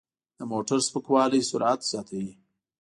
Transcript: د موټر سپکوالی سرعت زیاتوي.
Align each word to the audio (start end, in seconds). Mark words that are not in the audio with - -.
د 0.37 0.39
موټر 0.51 0.79
سپکوالی 0.87 1.41
سرعت 1.49 1.79
زیاتوي. 1.91 2.31